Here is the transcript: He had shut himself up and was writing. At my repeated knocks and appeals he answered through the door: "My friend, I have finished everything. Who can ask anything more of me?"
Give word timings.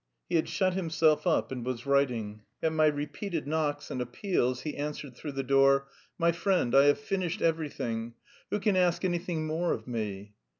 He 0.29 0.35
had 0.35 0.49
shut 0.49 0.73
himself 0.73 1.27
up 1.27 1.51
and 1.51 1.63
was 1.63 1.85
writing. 1.85 2.41
At 2.63 2.73
my 2.73 2.87
repeated 2.87 3.45
knocks 3.45 3.91
and 3.91 4.01
appeals 4.01 4.61
he 4.61 4.75
answered 4.75 5.15
through 5.15 5.33
the 5.33 5.43
door: 5.43 5.89
"My 6.17 6.31
friend, 6.31 6.73
I 6.73 6.85
have 6.85 6.97
finished 6.97 7.43
everything. 7.43 8.15
Who 8.49 8.59
can 8.59 8.75
ask 8.75 9.05
anything 9.05 9.45
more 9.45 9.73
of 9.73 9.85
me?" 9.87 10.33